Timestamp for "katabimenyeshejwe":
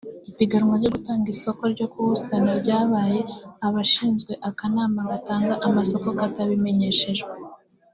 6.19-7.31